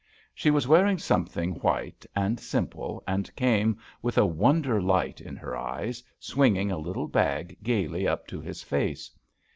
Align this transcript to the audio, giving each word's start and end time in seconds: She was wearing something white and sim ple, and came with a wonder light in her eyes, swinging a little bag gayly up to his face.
She 0.33 0.49
was 0.49 0.67
wearing 0.67 0.97
something 0.97 1.57
white 1.59 2.07
and 2.15 2.39
sim 2.39 2.65
ple, 2.65 3.03
and 3.07 3.29
came 3.35 3.77
with 4.01 4.17
a 4.17 4.25
wonder 4.25 4.81
light 4.81 5.21
in 5.21 5.35
her 5.35 5.55
eyes, 5.55 6.03
swinging 6.19 6.71
a 6.71 6.77
little 6.79 7.07
bag 7.07 7.55
gayly 7.61 8.07
up 8.07 8.25
to 8.29 8.41
his 8.41 8.63
face. 8.63 9.11